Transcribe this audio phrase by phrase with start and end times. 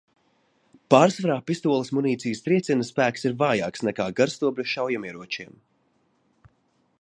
[0.93, 5.55] Pārsvarā pistoles munīcijas trieciena spēks ir vājāks nekā garstobra šaujamieročiem.